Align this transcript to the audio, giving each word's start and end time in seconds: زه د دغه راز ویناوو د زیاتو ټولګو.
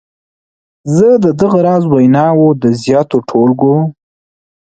زه 0.95 1.07
د 1.23 1.25
دغه 1.39 1.59
راز 1.65 1.83
ویناوو 1.87 2.47
د 2.63 2.65
زیاتو 2.83 3.17
ټولګو. 3.29 3.75